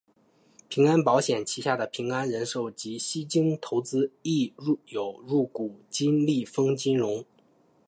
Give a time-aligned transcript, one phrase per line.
[0.67, 4.51] 平安保险旗下的平安人寿及西京投资亦
[4.87, 7.23] 有入股金利丰金融。